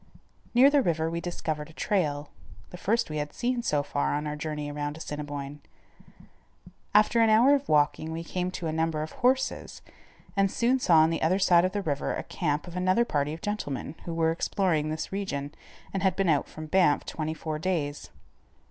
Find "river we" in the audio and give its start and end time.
0.81-1.21